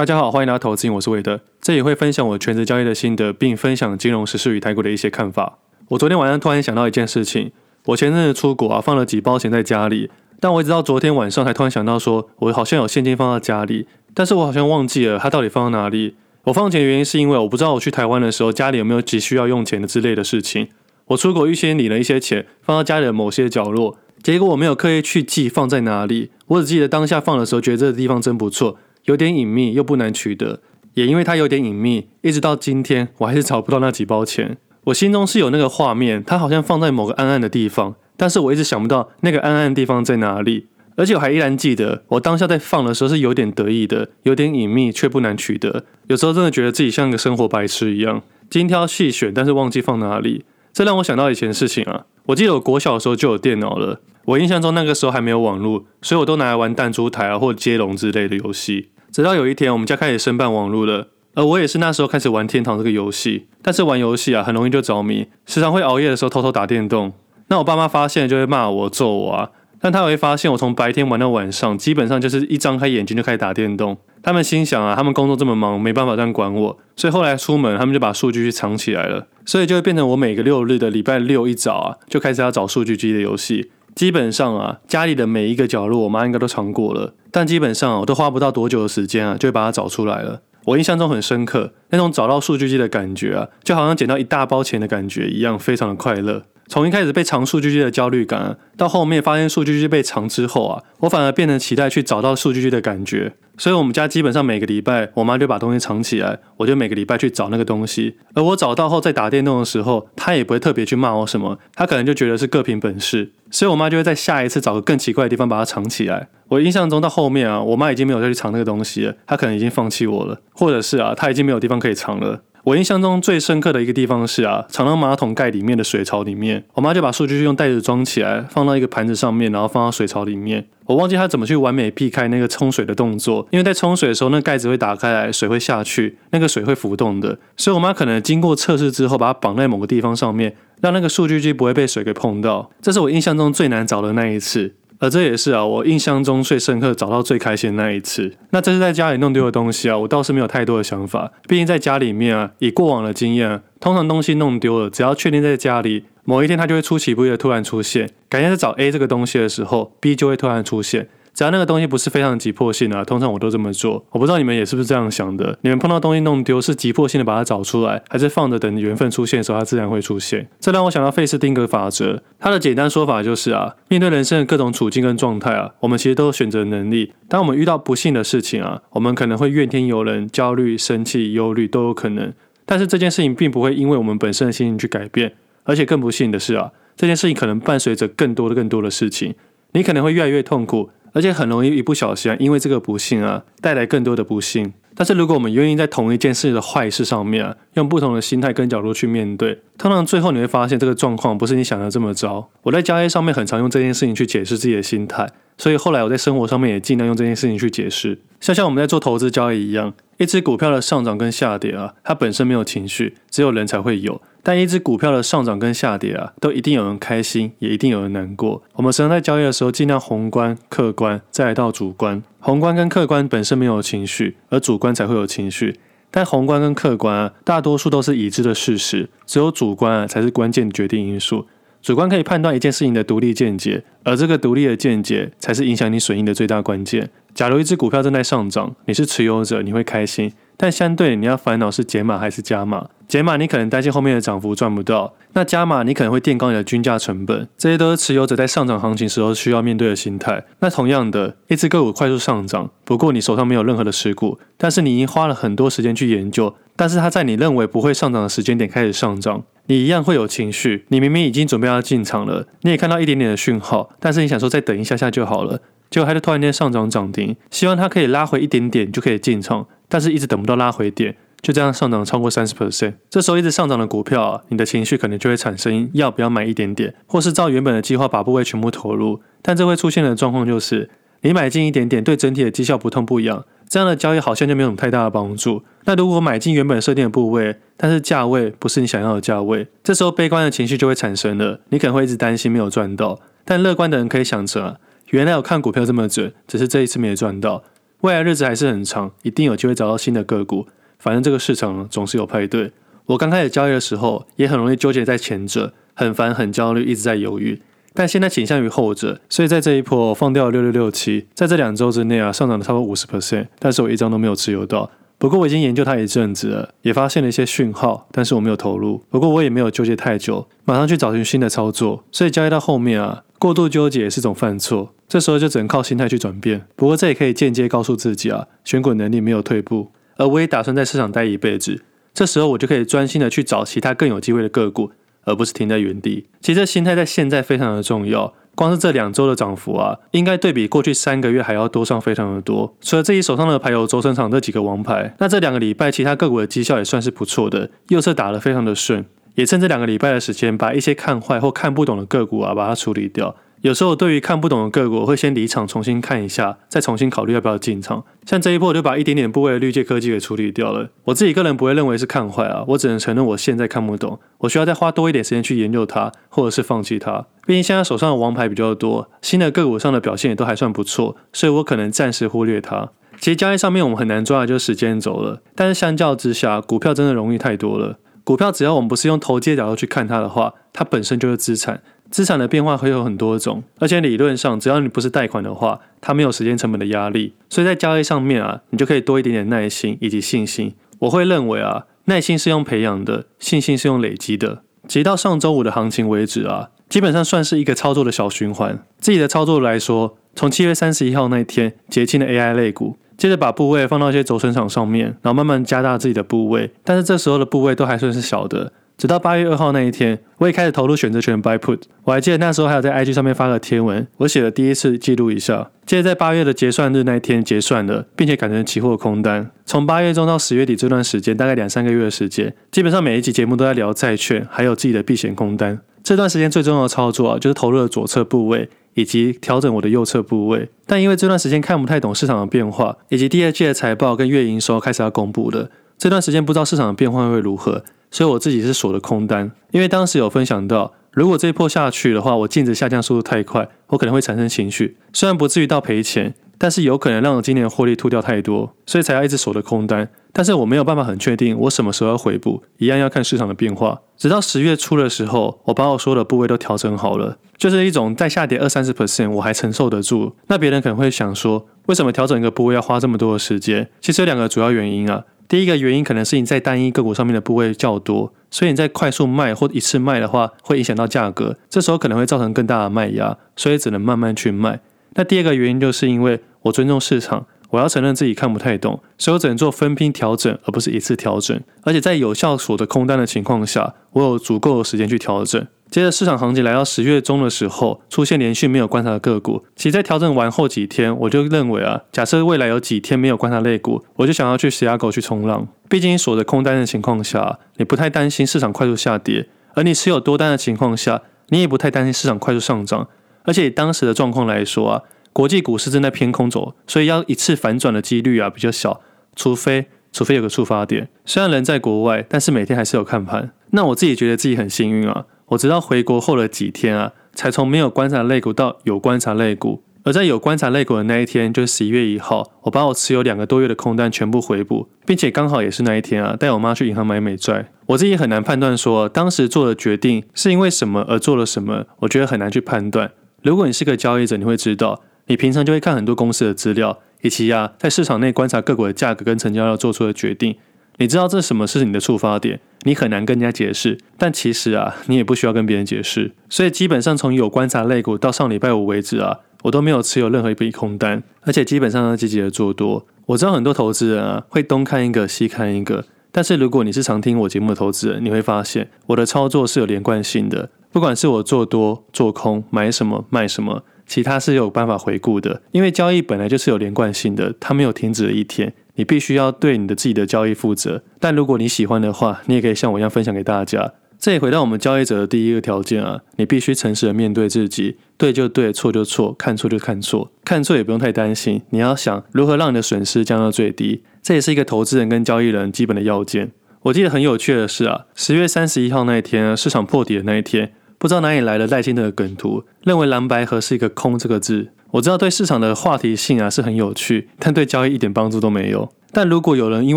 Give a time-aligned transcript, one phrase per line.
[0.00, 5.58] 大家好，欢迎来到投资，我是韦德，这里会分享我全职交易的心得，并分享金融时事与台股的一些看法。
[5.88, 7.52] 我昨天晚上突然想到一件事情，
[7.84, 10.10] 我前阵子出国啊，放了几包钱在家里，
[10.40, 16.14] 但我一直到昨天晚上才突然想到说，我好像有现金放在家里，但是我好像忘记了它到底放在哪里。
[16.44, 20.68] 我放钱的原因是因为我不知道我去台湾的时候家里有没有急需要用钱的之类的事情。
[21.08, 28.78] 我出国预先领了一些钱放到家里的某些角落，结果我没有刻意去记放在哪里，我只记得当下放的时候觉得这个地方真不错。
[29.04, 30.60] 有点隐秘又不难取得，
[30.94, 34.58] 也因为它有点隐秘，一直到今天我还是找不到那几包钱。
[34.84, 40.66] 我心中是有那个画面，它好像放在某个暗暗的地方，但是我一直想不到那个暗暗的地方在哪里。
[40.96, 45.84] 而且我还依然记得，我当下在放的时候是有点得意的，有点隐秘却不难取得。
[46.08, 50.44] 有时候真的觉得自己像个生活白痴一样，精挑细选，但是忘记放哪里。
[50.72, 54.00] 这让我想到以前的事情啊，我记得我国小的时候就有电脑了。
[54.30, 58.90] 我印象中那个时候还没有网络，所以我都拿来玩弹珠台啊，或接龙之类的游戏。
[59.10, 63.48] 直到有一天，我们家开始申办网络了，而我也是那时候开始玩天堂这个游戏。
[63.60, 67.12] 但是玩游戏啊，很容易就着迷，时常会熬夜的时候偷偷打电动。
[67.48, 69.50] 那我爸妈发现就会骂我、揍我啊。
[69.82, 73.96] 但他也会发现我从白天玩到晚上，基本上就是一张开眼睛就开始打电动。
[74.22, 79.26] 他们心想啊，他们工作这么忙，没办法这样管我，所以后来出门，他们就把数据机藏起来了。
[79.44, 83.72] 所以就会变成我每个六日的礼拜六一早啊，就开始要找数据机的游戏。
[84.00, 87.12] 基本上啊，家里的每一个角落，我妈应该都尝过了。
[87.30, 90.40] 但基本上，我都花不到多久的时间啊，就会把它找出来了。
[90.64, 96.44] 我印象中很深刻，那种找到数据机的感觉啊，就好像捡到一大包钱的感觉一样，非常的快乐。
[96.70, 103.32] 从一开始被藏数据机的焦虑感，到后面发现数据机被藏之后啊，我反而变成期待去找到数据机的感觉。
[103.58, 108.14] 所以，我们家基本上每个礼拜，我妈就把东西藏起来，我就每个礼拜去找那个东西。
[108.34, 113.32] 而我找到后，在打电动的时候，她也不会特别去骂我什么，她可能就觉得是各凭本事。
[113.50, 116.28] 所以我妈就会在下一次找个更奇怪的地方把它藏起来。
[116.46, 122.42] 我印象中到后面啊，我妈已经没有再去藏那个东西了，她可能已经放弃我了，或者是啊，她已经没有地方可以藏了。
[122.64, 130.66] 我印象中最深刻的一个地方是啊，藏到马桶盖里面的水槽里面，我妈就把数据用袋子装起来，放到一个盘子上面，然后放到水槽里面。
[130.86, 142.70] 我忘记她怎么去完美避开那个冲水的动作，因为在冲水的时候，那盖子会打开来，水会下去，那个水会浮动的，所以我妈可能经过测试之后，把它绑在某个地方上面，让那个数据机不会被水给碰到。
[142.82, 144.74] 这是我印象中最难找的那一次。
[145.00, 148.36] 而这也是啊，我印象中最深刻、找到最开心的那一次。
[148.50, 151.32] 那这是在家里弄丢的东西啊，我倒是没有太多的想法。
[151.48, 158.10] 毕竟在家里面啊，以过往的经验啊，通常东西弄丢了，只要确定在家里，某一天它就会出其不意的突然出现。
[158.28, 161.08] 感觉在找 A 这个东西的时候，B 就会突然出现。
[161.40, 164.04] 只要那个东西不是非常急迫性啊，通常我都这么做。
[164.10, 165.58] 我不知道你们也是不是这样想的？
[165.62, 170.46] 你们碰到东西弄丢是急迫性的把它找出来，还是放着等缘分出现的时候它自然会出现？
[170.60, 177.14] 这让我想到费斯汀格法则，它的简单说法就是啊，面对人生的各种处境跟状态啊，我们其实都有选择能力。
[177.26, 182.30] 当我们遇到不幸的事情啊，我们可能会怨天尤人、焦虑、生气、忧虑都有可能。
[182.66, 185.32] 但是这件事情并不会因为我们本身的心情去改变，
[185.64, 189.34] 而且更不幸的是啊，这件事情可能伴随着更多的更多的事情，
[189.72, 190.90] 你可能会越来越痛苦。
[191.12, 194.72] 而且很容易一不小心啊，因为这个不幸啊，带来更多的不幸。
[194.94, 202.48] 但是如果我们愿意在同一件事的坏事上面啊，用不同的心态跟角度去面对，通常最后你会发现这个状况不是你想的这么糟。
[202.62, 208.18] 我在交易上面很常用这件事情去解释自己的心态，所以后来我在生活上面也尽量用这件事情去解释。
[208.40, 214.20] 像像我们在做投资交易一样，一只股票的上涨跟下跌啊，它本身没有情绪，只有人才会有。
[214.42, 218.62] 但一只股票的上涨跟下跌啊，都一定有人开心，也一定有人难过。
[218.72, 222.22] 我们实际上在交易的时候，尽量宏观、客观，再来到主观。
[222.38, 225.78] 宏观跟客观本身没有情绪，而主观才会有情绪。
[226.10, 231.46] 但宏观跟客观啊，大多数都是已知的事实，只有主观啊，才是关键决定因素。
[231.80, 237.08] 主观可以判断一件事情的独立见解，而这个独立的见解，才是影响你损益的最大关键。
[237.34, 240.32] 假如一只股票正在上涨，你是持有者，你会开心。
[240.62, 242.88] 但相对，你要烦恼是减码还是加码？
[243.08, 250.44] 减码你可能担心后面的涨幅赚不到，那加码你可能会垫高你的均价成本，这些都是持有者在上涨行情时候需要面对的心态。
[250.58, 260.84] 那同样的，一只个股快速上涨，不过你手上没有任何的持股，但是你已经花了很多时间去研究，但是它在你认为不会上涨的时间点开始上涨，你一样会有情绪。
[260.88, 269.68] 你明明已经准备要进场了，你也看到一点点的讯号，但是你想说再等一下下就好了，结果它就突然间上涨涨停，希望它可以拉回一点点就可以进场。
[269.88, 272.94] 但是一直等不到拉回点，就这样上涨超过三十 percent。
[273.08, 279.20] 这时候一直上涨的股票啊，你的情绪可能就会产生要不要买一点点，或是照原本的计划把部位全部投入。
[279.40, 280.90] 但这会出现的状况就是，
[281.20, 285.62] 你买进一点点，对整体的绩效不痛不痒，这样的交易好像就没有什么太大的帮助。
[285.84, 291.60] 那如果买进原本设定的部位，但是价位不是你想要的价位，这时候悲观的情绪就会产生了。
[291.68, 294.80] 你可能会一直担心没有赚到，但乐观的人可以想着，
[295.10, 297.62] 原来我看股票这么准，只是这一次没赚到。
[298.00, 300.66] 未来日子还是很长，一定有机会找到新的个股。
[300.98, 302.72] 反正这个市场总是有派对。
[303.06, 307.62] 我刚开始交易的时候，也很容易纠结在前者，很烦、很焦虑，一直在犹豫。
[308.00, 314.90] 但现在倾向于后者，所以在这一波放掉了六六六七，在这两周之内啊，上涨了差不多五十 percent，但是我一张都没有持有到。
[315.18, 319.04] 不过我已经研究它一阵子了，也发现了一些讯号，但是我没有投入。
[319.10, 322.02] 不过我也没有纠结太久，马上去找寻新的操作。
[322.10, 324.94] 所以交易到后面啊，过度纠结也是种犯错。
[325.06, 326.62] 这时候就只能靠心态去转变。
[326.74, 329.90] 不过这也可以间接告诉自己啊，选股能力没有退步。
[330.16, 331.82] 而我也打算在市场待一辈子。
[332.14, 334.90] 这时候我就可以专心的去找其他更有机会的个股，
[335.24, 336.26] 而不是停在原地。
[336.40, 338.34] 其实心态在现在非常的重要。
[338.56, 342.76] 光是这两周的涨幅啊，应该对比过去三个月还要多上非常的多。
[342.82, 349.06] 除了自己手上的牌有轴承厂这几个王牌，那这两个礼拜其他个股的绩效也算是不错的，右侧打得非常的顺，
[349.36, 353.34] 也趁这两个礼拜的时间，把一些看坏或看不懂的个股啊，把它处理掉。
[353.62, 358.02] 有时候对于看不懂的个股，我会先离场，重新看一下，再重新考虑要不要进场。
[358.24, 360.88] 像这一波，我就把一点点部位的绿界科技给处理掉了。
[361.04, 367.26] 我自己个人不会认为是看坏啊，我只能承认我现在看不懂，我需要再花多一点时间去研究它，或者是放弃它。
[367.46, 372.88] 毕竟现在手上的王牌比较多，新的个股上的表现也都还算不错，所以我可能暂时忽略它。
[373.18, 377.98] 其实交易上面我们很难抓的就是时间轴了，但是相较之下，股票真的容易太多了。
[378.24, 381.82] 股票只要我们不是用投机的角度去看它的话，它本身就是资产。
[382.10, 390.74] 资产的变化会有很多种，而且理论上，只要你不是贷款的话，它没有时间成本的压力，所以在交易上面啊，你就可以多一点点耐心以及信心。
[391.00, 394.62] 我会认为啊，耐心是用培养的，信心是用累积的。
[394.88, 398.82] 直到上周五的行情为止啊，基本上算是一个操作的小循环。
[398.98, 408.72] 自己的操作来说，从七月三十一号那天结清了 AI 类股，接着把部位放到一些轴承厂上面，然后慢慢加大自己的部位，但是这时候的部位都还算是小的。
[409.00, 411.80] 直到八月二号那一天，我也开始投入选择权 buy put。
[412.04, 415.70] 我还记得那时候还有在 IG 上面发了贴文，我写了第一次记录一下。
[415.86, 419.50] 接着在八月的结算日那一天结算了，并且改成期货空单。
[419.64, 425.80] 从八月中到十月底这段时间，大概两三个月的时间，基本上每一集节目都在聊债券，还有自己的避险空单。
[426.04, 430.68] 这段时间最重要的操作啊，就是投入了左侧部位以及调整我的右侧部位。
[430.84, 437.82] 但因为这段时间看不太懂市场的变化，以及第二季的财报跟月营收开始要公布了，这段时间不知道市场的变化会如何。
[438.10, 444.96] 所以我自己是锁的空单，因为当时有分享到，如果这一波下去的话，我净值下降速度太快，我可能会产生情绪。
[445.12, 450.08] 虽然不至于到赔钱，但是有可能让我今年的获利吐掉太多，所以才要一直锁的空单。
[450.32, 454.00] 但是我没有办法很确定我什么时候要回补，一样要看市场的变化。
[454.16, 460.36] 直到十月初的时候，我把我所有的部位都调整好了，就是一种再下跌二三十 percent 我还承受得住。
[460.46, 463.88] 那别人可能会想说，为什么调整一个部位要花这么多的时间？
[464.00, 465.24] 其实有两个主要原因啊。
[465.50, 474.78] 第一个原因可能是你在单一个股上面的部位较多，所以你在快速卖或一次卖的话，会影响到价格，这时候可能会造成更大的卖压，所以只能慢慢去卖。
[475.14, 481.58] 那第二个原因就是因为我尊重市场，我要承认自己看不太懂，所以我只能做分批调整，而不是一次调整。
[481.82, 485.66] 而且在有效锁的空单的情况下，我有足够的时间去调整。
[485.90, 489.64] 接着市场行情来到十月中的时候，出现连续没有观察的个股。
[489.74, 495.66] 其实，在调整完后几天，我就认为啊，假设未来有几天没有观察类股，我就想要去 Thiago 去冲浪。
[495.88, 503.08] 毕竟锁着空单的情况下，你不太担心市场快速下跌；而你持有多单的情况下，你也不太担心市场快速上涨。
[503.42, 509.00] 而且以当时的状况来说啊，国际股市正在偏空走，所以要一次反转的几率啊比较小，
[509.36, 511.08] 除非除非有个触发点。
[511.24, 513.52] 虽然人在国外，但是每天还是有看盘。
[513.70, 515.26] 那我自己觉得自己很幸运啊。
[515.48, 519.82] 我直到回国后的几天啊，才从没有观察类股到有观察类股。
[520.02, 527.70] 而在有观察类股的那一天，就是十一月一号，我把我持有两个多月的空单全部回补，并且刚好也是那一天啊，带我妈去银行买美债。
[527.86, 533.12] 我自己很难判断说当时做的决定是因为什么而做了什么，我觉得很难去判断。
[533.42, 540.56] 如果你是个交易者，你会知道，你平常就会看很多公司的资料，以及啊，在市场内观察个股的价格跟成交量做出的决定。
[540.98, 546.32] 你知道这什么是你的触发点，你很难跟人家解释，但其实啊，你也不需要跟别人解释。
[546.48, 553.06] 所以基本上从有观察类股到上礼拜五为止啊，我都没有持有任何一笔空单，而且基本上都积极的做多。
[553.26, 568.74] 我知道很多投资人啊会东看一个西看一个，但是如果你是常听我节目的投资人，你会发现我的操作是有连贯性的，不管是我做多做空，买什么卖什么，其他是有办法回顾的，因为交易本来就是有连贯性的，它没有停止的一天。
[568.96, 573.92] 你必须要对你的自己的交易负责，但如果你喜欢的话，你也可以像我一样分享给大家。
[574.18, 586.50] 这也回到我们交易者的第一个条件啊，你必须诚实的面对自己，对就对，错就错，看错就看错，看错也不用太担心，你要想如何让你的损失降到最低，这也是一个投资人跟交易人基本的要件。
[586.82, 594.68] 我记得很有趣的是啊，十月三十一号那一天，市场破底的那一天，不知道哪里来的赖清德的梗图，认为蓝白合是一个空这个字。
[594.90, 598.86] 我知道对市场的话题性啊是很有趣，但对交易一点帮助都没有。
[599.10, 599.96] 但如果有人因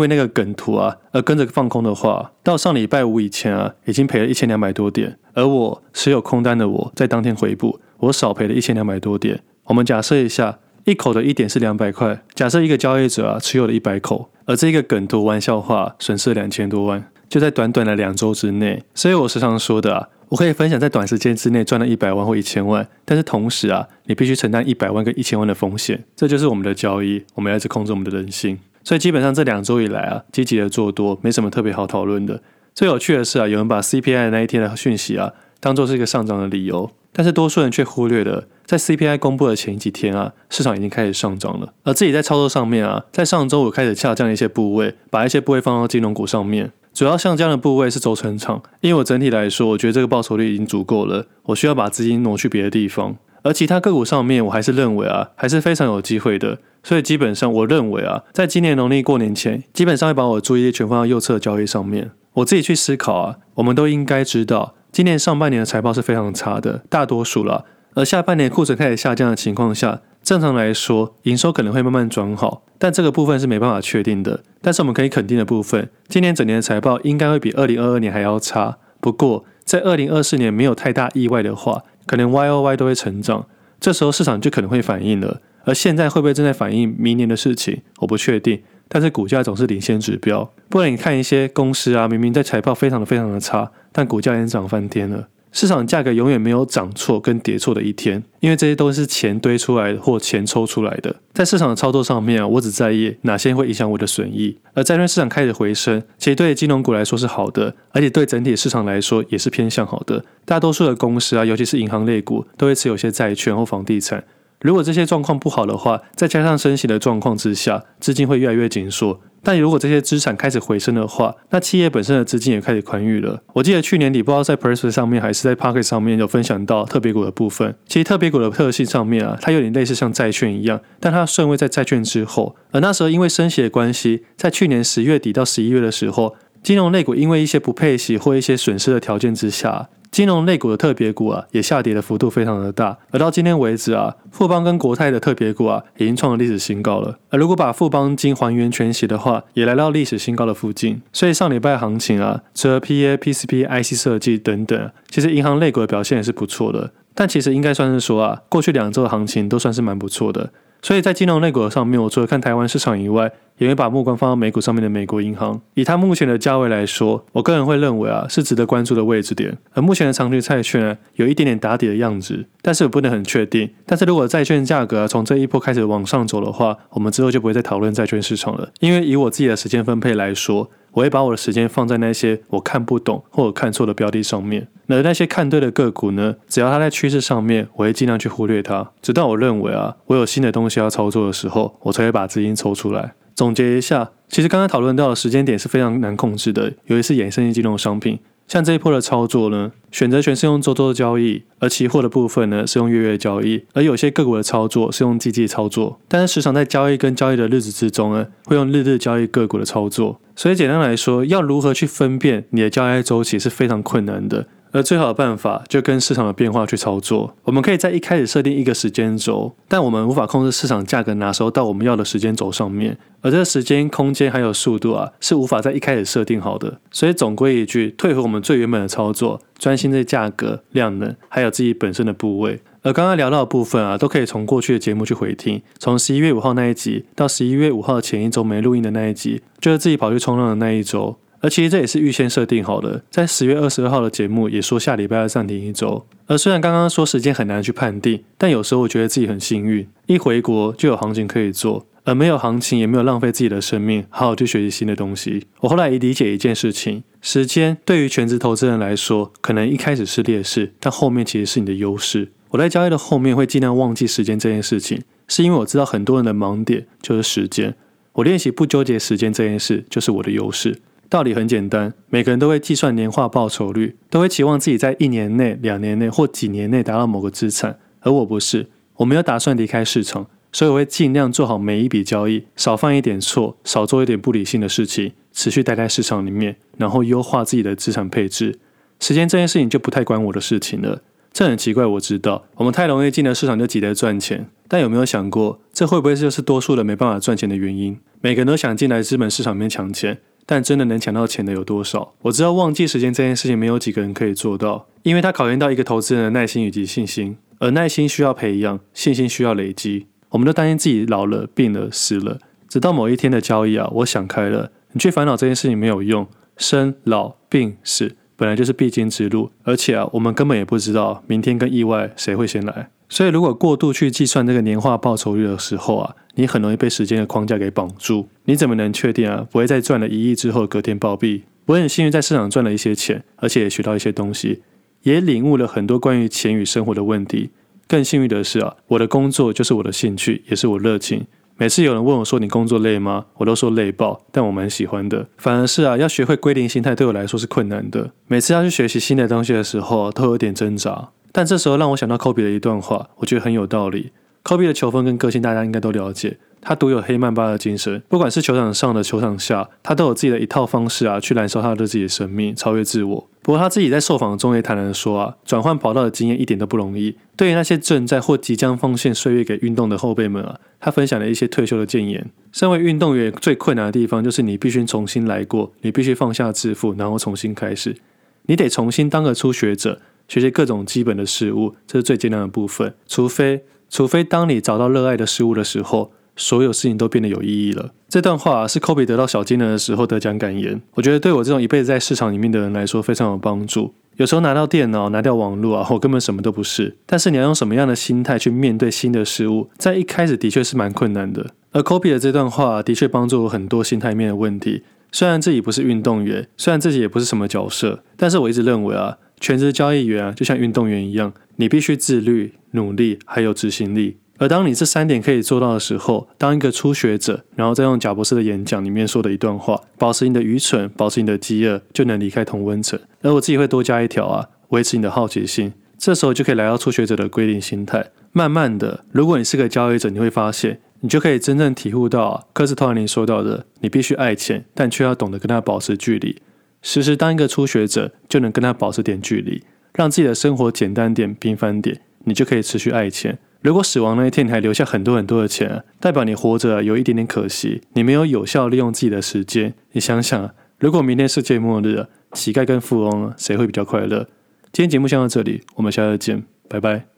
[0.00, 9.42] 为那个梗图啊而跟着放空的话，到上礼拜五以前啊已经赔了一千两百多点，而我持有空单的我在当天回补，我少赔了一千两百多点。
[9.64, 18.82] 我们假设一下，一口的一点是两百块，假设一个交易者啊持有了一百口，而这个梗图玩笑话损失了两千多万，就在短短的两周之内。
[18.94, 20.08] 所以我时常说的啊。
[20.28, 28.58] 我可以分享在短时间之内赚了一百万或一千万，但是同时啊，你必须承担一百万跟一千万的风险，这就是我们的交易，我们要一直控制我们的人性。
[28.82, 32.42] 所以基本上这两周以来啊，积极的做多没什么特别好讨论的。
[32.74, 46.72] 最有趣的是啊，有人把 CPI 那一天的讯息啊当做是一个上涨的理由，但是多数人却忽略了，在 CPI 公布的前几天啊，市场已经开始上涨了，而自己在操作上面啊，在上周五开始下降一些部位，把一些部位放到金融股上面。
[46.94, 53.16] 主要像这样的部位是轴承厂，因为我整体来说，我觉得这个报酬率已经足够了，我需要把资金挪去别的地方。
[53.42, 56.58] 而其他个股上面，我还是认为啊，还是非常有机会的。
[56.84, 62.12] 所以基本上，我认为啊，在今年农历过年前，基本上会把我的注意力全放到右侧交易上面。
[62.34, 67.64] 我自己去思考啊，我们都应该知道，今年上半年的财报是非常差的，大多数了。
[67.94, 74.42] 而下半年库存开始下降的情况下，正常来说，营收可能会慢慢转好，但这个部分是没办法确定的。
[74.62, 78.78] 但是我们可以肯定的部分，今年整年的财报应该会比二零二二年还要差。
[79.00, 83.46] 不过，在二零二四年没有太大意外的话，可能 Y O Y 都会成长，
[83.78, 85.42] 这时候市场就可能会反应了。
[85.64, 88.62] 而现在会不会正在反映明年的事情，我不确定。
[88.88, 95.28] 但是股价总是领先指标，不然你看一些公司啊，明明在财报非常的非常的差，但股价已经涨翻天了。
[95.54, 101.14] 市场价格永远没有涨错跟跌错的一天，因为这些都是钱堆出来或钱抽出来的。
[101.32, 104.58] 在市场的操作上面啊，我只在意哪些会影响我的损益。
[104.74, 110.24] 而债券市场开始回升，其实对金融股来说是好的，而且对整体市场来说也是偏向好的。
[110.44, 114.24] 大多数的公司啊，尤其是银行类股，都会持有些债券或房地产。
[114.64, 119.20] 如果这些状况不好的话，再加上升息的状况之下，资金会越来越紧缩。
[119.42, 123.42] 但如果这些资产开始回升的话，那企业本身的资金也开始宽裕了。
[123.52, 127.76] 我记得去年底不知道在 Press 上面还是在 Pocket 上面有分享到特别股的部分。
[127.86, 132.56] 其实特别股的特性上面啊，它有点类似像债券一样，但它顺位在债券之后。
[132.70, 139.90] 而那时候因为升息的关系，在去年十月底到十一月的时候，金融类股因为一些不配息或一些损失的条件之下。
[140.14, 147.18] 金融类股的特别股啊，也下跌的幅度非常的大，而到今天为止啊，富邦跟国泰的特别股啊，已经创了历史新高了。
[147.30, 151.02] 而如果把富邦金还原全息的话，也来到历史新高的附近。
[151.12, 156.92] 所以上礼拜行情啊，除了 PA、P C P、I C 设计等等，其实银行类股的表现也是不错的。
[157.16, 160.50] 但其实应该算是说啊，过去两周的行情都算是蛮不错的。
[160.84, 165.58] 所以在金融类股上面，我除了看台湾市场以外，也会把目光放到美股上面的美国银行。
[165.72, 169.56] 以它目前的价位来说，我个人会认为啊，是值得关注的位置点。
[169.72, 173.70] 而目前的长期债券啊，有一点点打底的样子，但是我不能很确定。
[173.86, 178.68] 但是如果债券价格从这一波开始往上走的话，我们之后就不会再讨论债券市场了。
[178.80, 184.66] 因为以我自己的时间分配来说，我会把我的时间放在那些我看不懂或者看错的标的上面。
[184.88, 186.36] 而那些看对的个股呢？
[186.48, 193.14] 只要它在趋势上面，我会尽量去忽略它，直到我认为啊，我有新的东西要操作的时候，我才会把资金抽出来。
[193.34, 198.18] 总结一下，其实刚刚讨论到的时间点是非常难控制的，尤其是衍生性金融商品。
[198.46, 205.98] 像这一波的操作呢，选择权是用周周的交易，而期货的部分呢是用月月交易，而有些个股的操作是用季季操作。
[206.06, 210.20] 但是时常在交易跟交易的日子之中呢，会用日日交易个股的操作。
[210.36, 214.46] 所以简单来说，要如何去分辨你的交易周期是非常困难的。
[214.74, 217.36] 而最好的办法就跟市场的变化去操作。
[217.44, 222.98] 我们可以在一开始设定一个时间轴，但我们无法控制市场价格哪时候到我们要的时间轴上面。
[223.20, 226.80] 而这个时间、空间还有速度啊，是无法在一开始设定好的。
[226.90, 232.60] 所以总归一句，退回我们最原本的操作，专心在价格、量能，还有自己本身的部位。
[232.82, 235.62] 而刚刚聊到的部分啊，都可以从过去的节目去回听。
[235.78, 241.16] 从十一月五号那一集到十一月五号前一周没录音的那一集，就是自己跑去冲浪的那一周。
[241.44, 246.06] 而其实这也是预先设定好的，在十月二十二号的节目也说下礼拜要暂停一周。
[246.26, 255.44] 而虽然刚刚说时间很难去判定，但有时候我觉得自己很幸运，一回国就有行情可以做，而没有行情也没有浪费自己的生命，好好去学习新的东西。
[255.60, 262.32] 我后来也理解一件事情：时间对于全职投资人来说，可能一开始是劣势，但后面其实是你的优势。
[262.52, 267.74] 我在交易的后面会尽量忘记时间这件事情，是因为我知道很多人的盲点就是时间。
[268.14, 270.80] 我练习不纠结时间这件事，就是我的优势。
[271.14, 277.78] 道理很简单，每个人都会计算年化报酬率，都会期望自己在一年内、两年内或几年内达到某个资产。
[278.00, 278.66] 而我不是，
[278.96, 288.58] 我没有打算离开市场，所以我会尽量做好每一笔交易，少犯一点错，少做一点不理性的事情，持续待在市场里面，然后优化自己的资产配置。
[288.98, 291.02] 时间这件事情就不太关我的事情了。
[291.32, 294.48] 这很奇怪，我知道，我们太容易进了市场就急着赚钱。
[294.66, 297.96] 但有没有想过，这会不会就是多数人没办法赚钱的原因？
[298.20, 302.14] 每个人都想进来资本市场面抢钱，但真的能抢到钱的有多少？
[302.22, 310.06] 我知道忘记时间这件事情没有几个人可以做到，因为它考验到一个投资人的耐心以及信心，而耐心需要培养，信心需要累积。
[310.30, 322.90] 我们都担心自己老了、病了、死了，直到某一天的交易啊，我想开了，你去烦恼这件事情没有用，生老病死本来就是必经之路，而且啊，我们根本也不知道明天跟意外谁会先来。
[323.14, 328.26] 所以，如果过度去计算这个年化报酬率的时候啊，你很容易被时间的框架给绑住。
[328.46, 331.42] 你怎么能确定啊，不会在赚了一亿之后隔天暴毙？
[331.66, 334.62] 我很幸运在市场赚了一些钱，而且也学到一些东西，
[335.04, 337.50] 也领悟了很多关于钱与生活的问题。
[337.86, 341.24] 更幸运的是啊，我的工作就是我的兴趣，也是我热情。
[341.56, 343.26] 每次有人问我说，你工作累吗？
[343.36, 345.28] 我都说累爆，但我蛮喜欢的。
[345.36, 348.10] 反而是啊，要学会归零心态对我来说是困难的。
[348.26, 351.10] 每次要去学习新的东西的时候，都有点挣扎。
[351.36, 354.12] 但这时候让我想到科比的一段话，我觉得很有道理。
[354.44, 363.28] 科比的球风跟个性大家应该都了解，他独有黑曼巴的精神，不管是球场上的球场下，他都有自己的一套方式啊，去燃烧他的自己的生命，超越自我。
[363.42, 367.16] 不过他自己在受访中也坦然说啊，转换跑道的经验一点都不容易。
[367.36, 372.30] 对于那些正在或即将奉献岁月给运动的后辈们啊，他分享了一些退休的建言。
[372.52, 377.96] 身为运动员最困难的地方就是你必须重新来过，你必须放下自负，然后重新开始，
[378.42, 380.00] 你得重新当个初学者。
[380.28, 382.94] 学习各种基本的事物，这是最艰难的部分。
[383.06, 387.92] 除非，除非当你找到热爱的事物的时候，所有事情都变得有意义了。
[388.08, 390.80] 这段话是科比得到小金人的时候得奖感言。
[390.94, 393.94] 我觉得对我这种一辈子在市场里面的人来说非常有帮助。
[394.16, 396.96] 有时候拿到电脑，拿掉网络啊，我根本什么都不是。
[397.04, 401.50] 但是你要用什么样的心态去面对新的事物，在一开始的确是蛮困难的。
[401.72, 404.82] 而科比的这段话的确帮助我很多心态面的问题。
[405.14, 409.18] 虽然自己不是运动员，虽然自己也不是什么角色，但是我一直认为啊。
[409.40, 414.16] 全职交易员啊，就像运动员一样，你必须自律、努力，还有执行力。
[414.38, 422.98] 而当你这三点可以做到的时候，当一个初学者，然后再用贾博士的演讲里面说的一段话，保持你的愚蠢，保持你的饥饿，就能离开同温层。
[423.20, 425.74] 而我自己会多加一条啊，维持你的好奇心。
[425.98, 428.10] 这时候就可以来到初学者的归零心态。
[428.32, 436.40] 慢慢的，如果你是个交易者，你会发现，你就可以真正体悟到啊，科斯托兰尼说到的，你必须爱钱，但却要懂得跟他保持距离。
[436.80, 439.62] 时时当一个初学者，就能跟他保持点距离，
[439.92, 443.38] 让自己的生活简单点、平凡点，你就可以持续爱钱。
[443.60, 449.74] 如果死亡那一天你还留下很多很多的钱，代表你活着有一点点可惜，你没有有效利用自己的时间。
[449.92, 454.26] 你想想，如果明天世界末日，乞丐跟富翁谁会比较快乐？
[454.72, 457.13] 今天节目先到这里，我们下次见，拜拜。